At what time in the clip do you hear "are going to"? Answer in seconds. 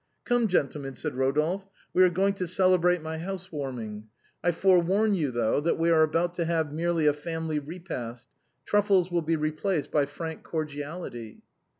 2.01-2.47